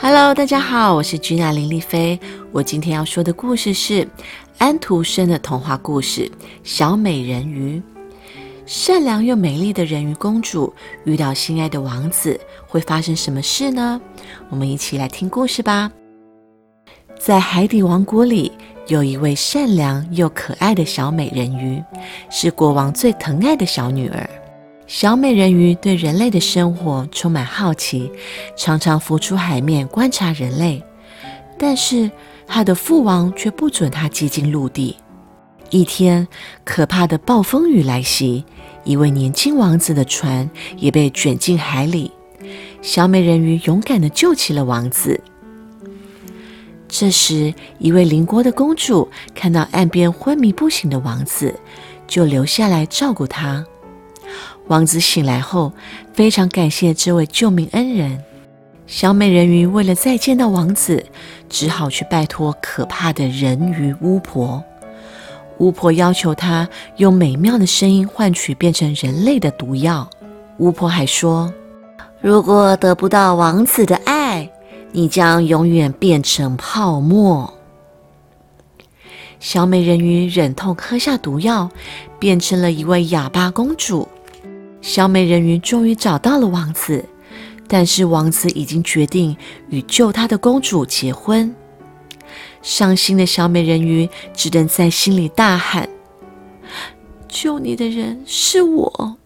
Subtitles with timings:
[0.00, 2.18] Hello，大家好，我是君娜林丽菲。
[2.52, 4.06] 我今天要说的故事是
[4.56, 6.22] 安徒生的童话故事
[6.62, 7.80] 《小美人鱼》。
[8.64, 10.72] 善良又美丽的人鱼公主
[11.04, 12.38] 遇到心爱的王子，
[12.68, 14.00] 会发生什么事呢？
[14.50, 15.90] 我们一起来听故事吧。
[17.18, 18.52] 在海底王国里，
[18.86, 21.82] 有一位善良又可爱的小美人鱼，
[22.30, 24.30] 是国王最疼爱的小女儿。
[24.88, 28.10] 小美人鱼对人类的生活充满好奇，
[28.56, 30.82] 常常浮出海面观察人类。
[31.58, 32.10] 但是，
[32.46, 34.96] 她的父王却不准她接近陆地。
[35.68, 36.26] 一天，
[36.64, 38.42] 可怕的暴风雨来袭，
[38.82, 42.10] 一位年轻王子的船也被卷进海里。
[42.80, 45.20] 小美人鱼勇敢地救起了王子。
[46.88, 51.54] 这时，一位邻国的公主看到岸边昏迷不醒的王子，
[52.06, 53.62] 就留下来照顾他。
[54.66, 55.72] 王子醒来后，
[56.12, 58.22] 非常感谢这位救命恩人。
[58.86, 61.04] 小美人鱼为了再见到王子，
[61.48, 64.62] 只好去拜托可怕的人鱼巫婆。
[65.58, 70.08] 巫婆要求她用美妙的声音换取变成人类的毒药。
[70.58, 71.52] 巫婆还说，
[72.20, 74.50] 如果得不到王子的爱，
[74.92, 77.52] 你将永远变成泡沫。
[79.40, 81.70] 小美人鱼忍痛喝下毒药，
[82.18, 84.08] 变成了一位哑巴公主。
[84.80, 87.04] 小美人鱼终于找到了王子，
[87.66, 89.36] 但是王子已经决定
[89.68, 91.54] 与救他的公主结婚。
[92.62, 95.88] 伤心的小美人鱼只能在心里大喊
[97.28, 99.16] ：“救你的人是我！”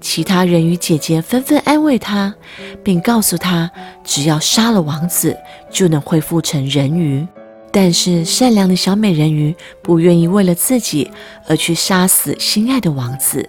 [0.00, 2.34] 其他人鱼姐姐纷纷安慰她，
[2.82, 3.70] 并告诉她，
[4.02, 5.36] 只要杀了王子，
[5.70, 7.26] 就能恢复成人鱼。
[7.70, 11.10] 但是善良的小美人鱼不愿意为了自己
[11.46, 13.48] 而去杀死心爱的王子。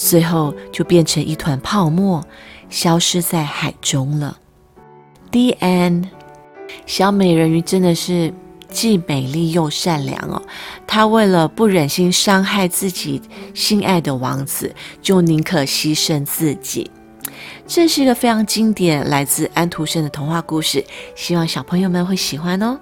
[0.00, 2.26] 最后就变成一团泡沫，
[2.70, 4.38] 消失在海中了。
[5.30, 6.06] The end。
[6.86, 8.32] 小美人鱼真的是
[8.70, 10.40] 既美丽又善良哦。
[10.86, 13.20] 她为了不忍心伤害自己
[13.52, 16.90] 心爱的王子，就宁可牺牲自己。
[17.66, 20.82] 这是一个非常经典来自安徒生的童话故事，
[21.14, 22.78] 希望小朋友们会喜欢哦。